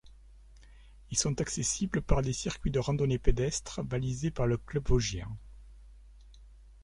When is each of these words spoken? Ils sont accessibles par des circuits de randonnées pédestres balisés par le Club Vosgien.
Ils 1.11 1.17
sont 1.19 1.39
accessibles 1.41 2.01
par 2.01 2.23
des 2.23 2.33
circuits 2.33 2.71
de 2.71 2.79
randonnées 2.79 3.19
pédestres 3.19 3.83
balisés 3.83 4.31
par 4.31 4.47
le 4.47 4.57
Club 4.57 4.87
Vosgien. 4.89 5.29